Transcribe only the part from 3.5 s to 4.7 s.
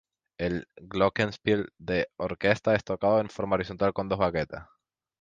horizontal con dos baquetas.